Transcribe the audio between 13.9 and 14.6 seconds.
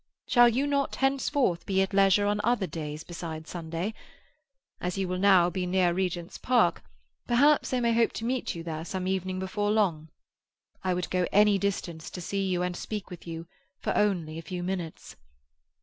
only a